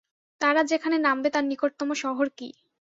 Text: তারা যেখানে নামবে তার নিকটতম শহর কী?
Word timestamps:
তারা 0.41 0.61
যেখানে 0.63 0.97
নামবে 0.99 1.29
তার 1.31 1.45
নিকটতম 1.51 1.89
শহর 2.03 2.27
কী? 2.37 2.49